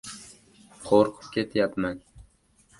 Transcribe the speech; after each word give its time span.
Qo‘rqib 0.87 1.29
ketyapman... 1.37 2.05